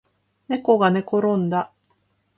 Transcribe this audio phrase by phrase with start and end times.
[0.49, 1.71] ねこがねころんだ